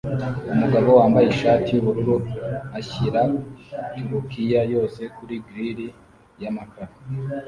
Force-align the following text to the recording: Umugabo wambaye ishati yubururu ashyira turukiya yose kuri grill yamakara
Umugabo 0.53 0.89
wambaye 0.99 1.25
ishati 1.29 1.69
yubururu 1.71 2.15
ashyira 2.79 3.21
turukiya 3.91 4.61
yose 4.73 5.01
kuri 5.15 5.35
grill 5.45 5.79
yamakara 6.41 6.93